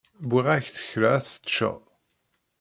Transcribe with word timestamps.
Wwiɣ-ak-d 0.29 0.77
kra 0.89 1.09
ad 1.17 1.23
t-teččeḍ. 1.23 1.77